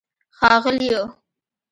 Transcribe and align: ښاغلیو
ښاغلیو 0.37 1.01